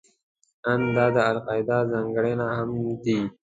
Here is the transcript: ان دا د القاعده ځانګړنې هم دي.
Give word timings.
ان 0.69 0.81
دا 0.95 1.05
د 1.15 1.17
القاعده 1.31 1.77
ځانګړنې 1.91 2.47
هم 2.57 2.69
دي. 3.03 3.19